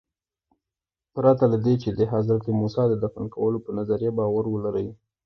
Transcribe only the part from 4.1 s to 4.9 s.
باور ولرئ.